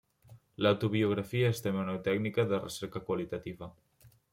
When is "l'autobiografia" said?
0.65-1.53